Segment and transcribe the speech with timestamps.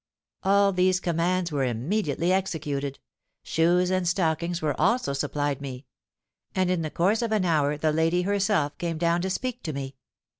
[0.41, 2.97] "All these commands were immediately executed;
[3.43, 5.85] shoes and stockings were also supplied me;
[6.55, 9.73] and in the course of an hour the lady herself came down to speak to
[9.73, 9.95] me.